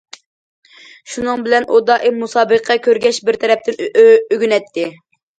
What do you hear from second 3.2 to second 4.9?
بىر تەرەپتىن ئۆگىنەتتى.